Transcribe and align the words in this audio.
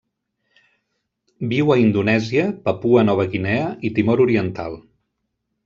Viu 1.51 1.73
a 1.75 1.77
Indonèsia, 1.83 2.47
Papua 2.65 3.05
Nova 3.11 3.29
Guinea 3.37 3.71
i 3.91 3.95
Timor 4.01 4.27
Oriental. 4.29 4.83